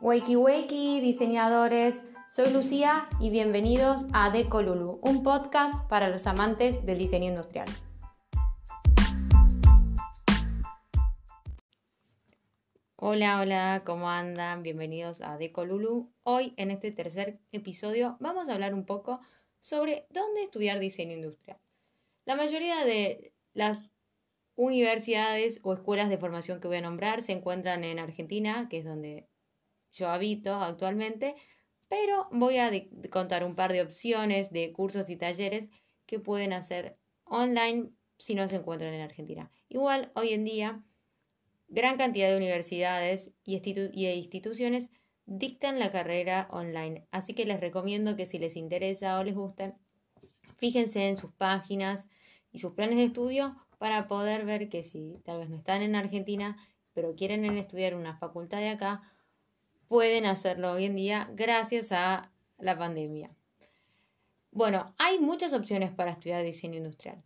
[0.00, 1.94] Wakey wakey, diseñadores.
[2.28, 7.68] Soy Lucía y bienvenidos a Decolulu, un podcast para los amantes del diseño industrial.
[12.96, 14.64] Hola, hola, ¿cómo andan?
[14.64, 16.10] Bienvenidos a Decolulu.
[16.24, 19.20] Hoy, en este tercer episodio, vamos a hablar un poco
[19.60, 21.58] sobre dónde estudiar diseño industrial.
[22.24, 23.90] La mayoría de las
[24.56, 28.84] universidades o escuelas de formación que voy a nombrar se encuentran en Argentina, que es
[28.84, 29.28] donde
[29.94, 31.34] yo habito actualmente,
[31.88, 32.70] pero voy a
[33.10, 35.70] contar un par de opciones de cursos y talleres
[36.06, 39.50] que pueden hacer online si no se encuentran en Argentina.
[39.68, 40.82] Igual, hoy en día,
[41.68, 44.90] gran cantidad de universidades y, instituciones
[45.26, 49.76] dictan la carrera online, así que les recomiendo que si les interesa o les gusta,
[50.58, 52.08] fíjense en sus páginas
[52.52, 55.94] y sus planes de estudio para poder ver que si tal vez no están en
[55.94, 56.56] Argentina,
[56.92, 59.13] pero quieren estudiar una facultad de acá,
[59.88, 63.28] pueden hacerlo hoy en día gracias a la pandemia.
[64.50, 67.22] Bueno, hay muchas opciones para estudiar diseño industrial.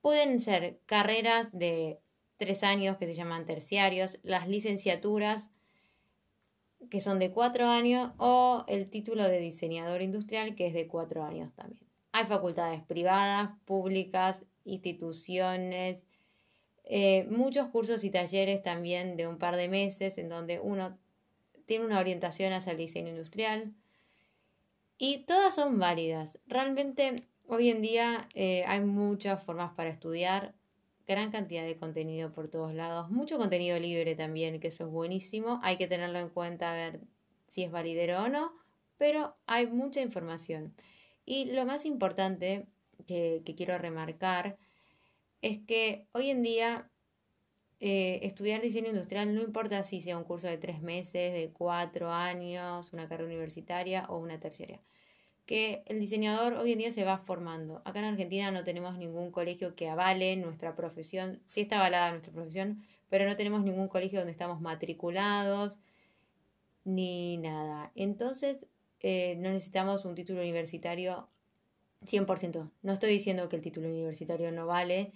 [0.00, 2.00] Pueden ser carreras de
[2.36, 5.50] tres años que se llaman terciarios, las licenciaturas
[6.90, 11.24] que son de cuatro años o el título de diseñador industrial que es de cuatro
[11.24, 11.86] años también.
[12.12, 16.04] Hay facultades privadas, públicas, instituciones,
[16.84, 20.98] eh, muchos cursos y talleres también de un par de meses en donde uno
[21.66, 23.74] tiene una orientación hacia el diseño industrial.
[24.98, 26.38] Y todas son válidas.
[26.46, 30.54] Realmente hoy en día eh, hay muchas formas para estudiar.
[31.06, 35.60] Gran cantidad de contenido por todos lados, mucho contenido libre también, que eso es buenísimo,
[35.62, 37.00] hay que tenerlo en cuenta a ver
[37.46, 38.52] si es validero o no,
[38.98, 40.74] pero hay mucha información.
[41.24, 42.66] Y lo más importante
[43.06, 44.58] que, quiero remarcar
[45.42, 46.90] es que hoy en día
[47.80, 52.12] eh, estudiar diseño industrial no importa si sea un curso de tres meses, de cuatro
[52.12, 54.80] años, una carrera universitaria o una terciaria
[55.46, 57.80] que el diseñador hoy en día se va formando.
[57.84, 61.40] Acá en Argentina no tenemos ningún colegio que avale nuestra profesión.
[61.46, 65.78] Sí está avalada nuestra profesión, pero no tenemos ningún colegio donde estamos matriculados
[66.84, 67.92] ni nada.
[67.94, 68.66] Entonces,
[69.00, 71.26] eh, no necesitamos un título universitario
[72.04, 72.70] 100%.
[72.82, 75.12] No estoy diciendo que el título universitario no vale.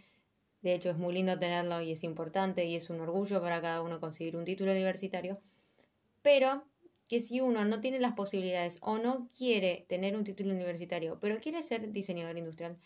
[0.62, 3.82] De hecho, es muy lindo tenerlo y es importante y es un orgullo para cada
[3.82, 5.40] uno conseguir un título universitario.
[6.22, 6.64] Pero
[7.08, 11.40] que si uno no tiene las posibilidades o no quiere tener un título universitario, pero
[11.40, 12.78] quiere ser diseñador industrial,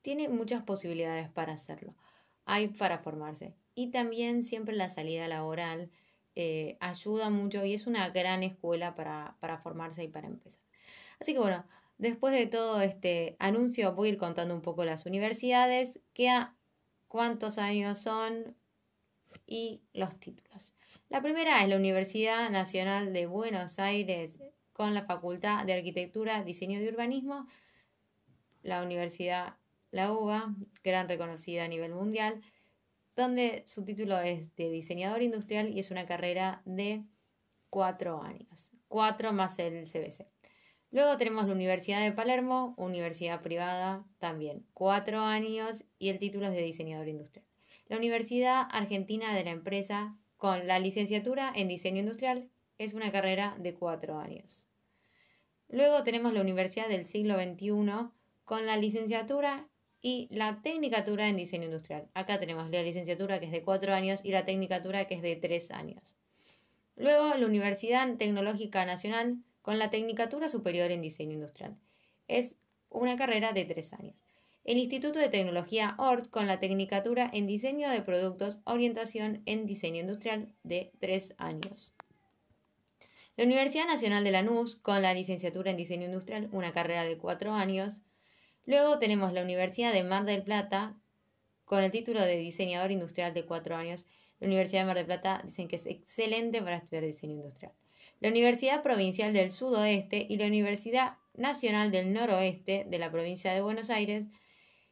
[0.00, 1.94] tiene muchas posibilidades para hacerlo.
[2.44, 3.54] Hay para formarse.
[3.74, 5.90] Y también siempre la salida laboral
[6.34, 10.62] eh, ayuda mucho y es una gran escuela para, para formarse y para empezar.
[11.20, 11.66] Así que bueno,
[11.98, 16.30] después de todo este anuncio voy a ir contando un poco las universidades, qué
[17.12, 18.56] cuántos años son
[19.46, 20.72] y los títulos.
[21.10, 24.38] La primera es la Universidad Nacional de Buenos Aires
[24.72, 27.46] con la Facultad de Arquitectura, Diseño y Urbanismo,
[28.62, 29.58] la Universidad
[29.90, 32.40] La UBA, gran reconocida a nivel mundial,
[33.14, 37.04] donde su título es de diseñador industrial y es una carrera de
[37.68, 40.24] cuatro años, cuatro más el CBC.
[40.92, 46.52] Luego tenemos la Universidad de Palermo, universidad privada también, cuatro años y el título es
[46.52, 47.46] de diseñador industrial.
[47.88, 52.50] La Universidad Argentina de la Empresa con la licenciatura en diseño industrial.
[52.76, 54.68] Es una carrera de cuatro años.
[55.68, 58.10] Luego tenemos la Universidad del siglo XXI
[58.44, 59.68] con la licenciatura
[60.02, 62.10] y la tecnicatura en diseño industrial.
[62.12, 65.36] Acá tenemos la licenciatura que es de cuatro años y la tecnicatura que es de
[65.36, 66.16] tres años.
[66.96, 71.76] Luego la Universidad Tecnológica Nacional con la tecnicatura superior en diseño industrial.
[72.28, 72.56] Es
[72.90, 74.22] una carrera de tres años
[74.64, 80.00] el Instituto de Tecnología ORT con la Tecnicatura en Diseño de Productos, Orientación en Diseño
[80.00, 81.92] Industrial de tres años.
[83.36, 87.54] La Universidad Nacional de Lanús con la licenciatura en Diseño Industrial, una carrera de cuatro
[87.54, 88.02] años.
[88.64, 90.96] Luego tenemos la Universidad de Mar del Plata
[91.64, 94.06] con el título de diseñador industrial de cuatro años.
[94.38, 97.72] La Universidad de Mar del Plata dicen que es excelente para estudiar diseño industrial.
[98.22, 103.62] La Universidad Provincial del Sudoeste y la Universidad Nacional del Noroeste de la provincia de
[103.62, 104.26] Buenos Aires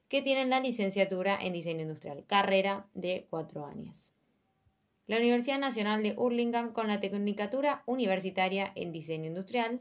[0.09, 4.11] que tienen la licenciatura en diseño industrial, carrera de cuatro años.
[5.07, 9.79] La Universidad Nacional de Hurlingham con la tecnicatura universitaria en diseño industrial.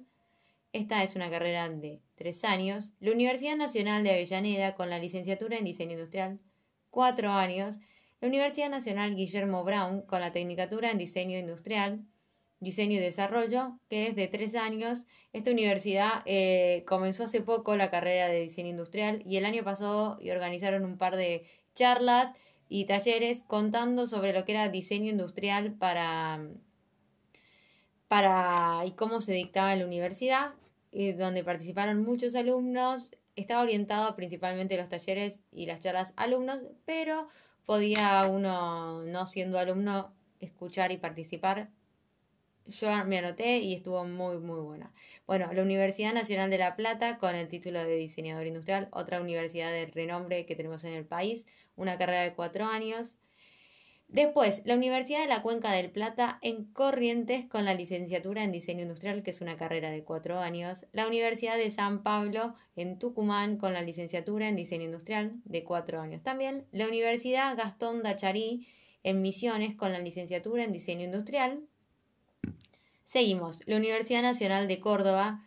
[0.72, 2.94] Esta es una carrera de tres años.
[3.00, 6.38] La Universidad Nacional de Avellaneda con la licenciatura en diseño industrial,
[6.92, 7.80] cuatro años.
[8.22, 12.06] La Universidad Nacional Guillermo Brown con la tecnicatura en diseño industrial,
[12.59, 15.06] Diseño y Desarrollo, que es de tres años.
[15.31, 20.19] Esta universidad eh, comenzó hace poco la carrera de diseño industrial y el año pasado
[20.31, 22.31] organizaron un par de charlas
[22.67, 26.45] y talleres contando sobre lo que era diseño industrial para,
[28.07, 30.53] para y cómo se dictaba en la universidad,
[30.91, 33.12] eh, donde participaron muchos alumnos.
[33.35, 37.29] Estaba orientado principalmente los talleres y las charlas alumnos, pero
[37.65, 41.69] podía uno, no siendo alumno, escuchar y participar.
[42.69, 44.94] Yo me anoté y estuvo muy, muy buena.
[45.25, 49.71] Bueno, la Universidad Nacional de La Plata con el título de diseñador industrial, otra universidad
[49.71, 53.18] de renombre que tenemos en el país, una carrera de cuatro años.
[54.07, 58.81] Después, la Universidad de la Cuenca del Plata en Corrientes con la licenciatura en diseño
[58.81, 60.88] industrial, que es una carrera de cuatro años.
[60.94, 66.01] La Universidad de San Pablo en Tucumán con la licenciatura en diseño industrial de cuatro
[66.01, 66.24] años.
[66.24, 68.68] También la Universidad Gastón Dacharí
[69.04, 71.69] en Misiones con la licenciatura en diseño industrial.
[73.09, 75.44] Seguimos, la Universidad Nacional de Córdoba,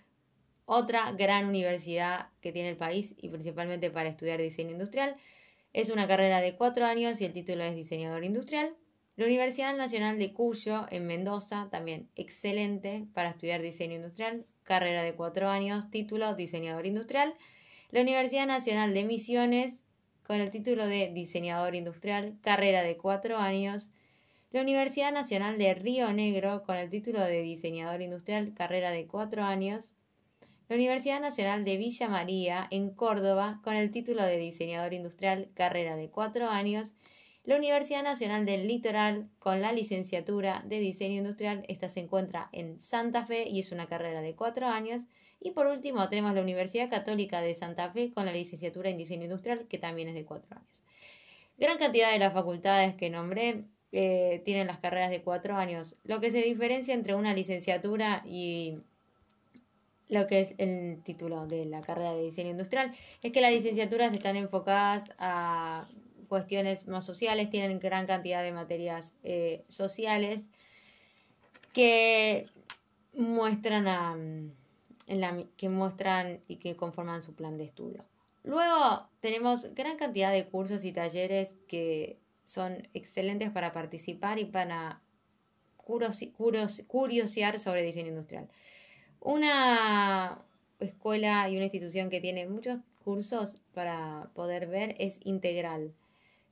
[0.64, 5.14] otra gran universidad que tiene el país y principalmente para estudiar diseño industrial
[5.72, 8.74] es una carrera de cuatro años y el título es diseñador industrial.
[9.14, 15.14] La Universidad Nacional de Cuyo en Mendoza, también excelente para estudiar diseño industrial, carrera de
[15.14, 17.32] cuatro años, título diseñador industrial.
[17.92, 19.84] La Universidad Nacional de Misiones
[20.24, 23.88] con el título de diseñador industrial, carrera de cuatro años.
[24.52, 29.42] La Universidad Nacional de Río Negro con el título de diseñador industrial, carrera de cuatro
[29.42, 29.94] años
[30.72, 35.96] la Universidad Nacional de Villa María, en Córdoba, con el título de diseñador industrial, carrera
[35.96, 36.94] de cuatro años.
[37.44, 42.80] La Universidad Nacional del Litoral, con la licenciatura de diseño industrial, esta se encuentra en
[42.80, 45.02] Santa Fe y es una carrera de cuatro años.
[45.40, 49.24] Y por último tenemos la Universidad Católica de Santa Fe con la licenciatura en diseño
[49.24, 50.82] industrial, que también es de cuatro años.
[51.58, 55.96] Gran cantidad de las facultades que nombré tienen las carreras de cuatro años.
[56.04, 58.78] Lo que se diferencia entre una licenciatura y
[60.12, 62.92] lo que es el título de la carrera de diseño industrial,
[63.22, 65.86] es que las licenciaturas están enfocadas a
[66.28, 70.50] cuestiones más sociales, tienen gran cantidad de materias eh, sociales
[71.72, 72.44] que
[73.14, 78.04] muestran a, en la, que muestran y que conforman su plan de estudio.
[78.44, 82.18] Luego tenemos gran cantidad de cursos y talleres que
[82.52, 85.00] son excelentes para participar y para
[85.78, 88.50] curiosear sobre diseño industrial.
[89.20, 90.44] Una
[90.78, 95.94] escuela y una institución que tiene muchos cursos para poder ver es integral.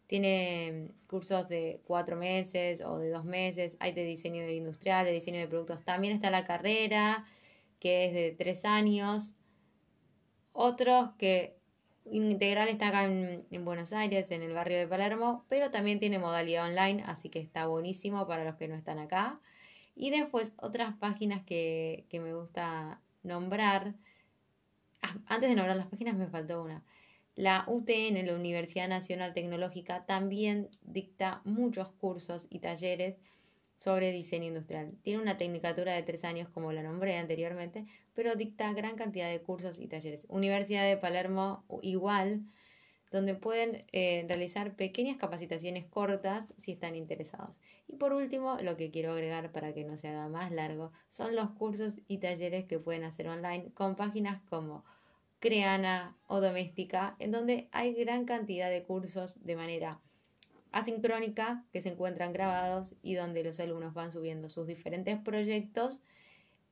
[0.07, 5.39] Tiene cursos de cuatro meses o de dos meses, hay de diseño industrial, de diseño
[5.39, 5.85] de productos.
[5.85, 7.27] También está la carrera,
[7.79, 9.35] que es de tres años.
[10.53, 11.60] Otros que
[12.11, 16.19] Integral está acá en, en, Buenos Aires, en el barrio de Palermo, pero también tiene
[16.19, 19.35] modalidad online, así que está buenísimo para los que no están acá.
[20.01, 23.95] Y después otras páginas que, me gusta nombrar.
[25.03, 26.83] Ah, antes de nombrar las páginas me faltó una.
[27.37, 33.17] La UTN, la Universidad Nacional Tecnológica, también dicta muchos cursos y talleres
[33.81, 34.95] sobre diseño industrial.
[35.03, 39.41] Tiene una tecnicatura de tres años, como la nombré anteriormente, pero dicta gran cantidad de
[39.41, 40.27] cursos y talleres.
[40.29, 42.43] Universidad de Palermo, igual,
[43.11, 47.59] donde pueden eh, realizar pequeñas capacitaciones cortas si están interesados.
[47.89, 51.35] Y por último, lo que quiero agregar para que no se haga más largo, son
[51.35, 54.85] los cursos y talleres que pueden hacer online con páginas como
[55.41, 60.01] Creana o Doméstica, en donde hay gran cantidad de cursos de manera
[60.73, 66.01] asincrónica que se encuentran grabados y donde los alumnos van subiendo sus diferentes proyectos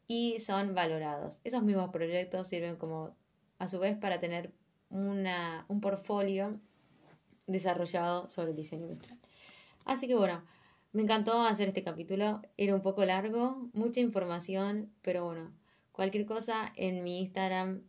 [0.07, 1.41] y son valorados.
[1.45, 3.15] Esos mismos proyectos sirven como
[3.59, 4.53] a su vez para tener
[4.91, 6.59] una, un portfolio
[7.47, 9.19] desarrollado sobre el diseño industrial.
[9.85, 10.43] Así que bueno,
[10.93, 12.43] me encantó hacer este capítulo.
[12.57, 15.53] Era un poco largo, mucha información, pero bueno,
[15.93, 17.83] cualquier cosa en mi Instagram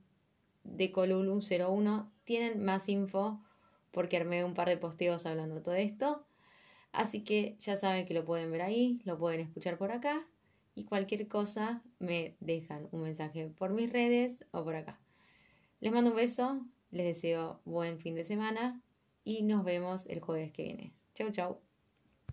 [0.64, 3.40] de Colulu01 tienen más info
[3.92, 6.26] porque armé un par de posteos hablando de todo esto.
[6.92, 10.26] Así que ya saben que lo pueden ver ahí, lo pueden escuchar por acá
[10.76, 15.00] y cualquier cosa me dejan un mensaje por mis redes o por acá.
[15.82, 18.82] Les mando un beso, les deseo buen fin de semana
[19.24, 20.94] y nos vemos el jueves que viene.
[21.16, 21.69] Chau, chau.